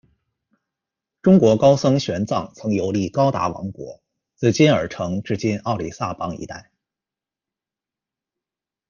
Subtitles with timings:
[1.21, 4.01] 中国高僧玄奘曾游历高达王国，
[4.33, 6.71] 自金耳城至今奥里萨邦一带。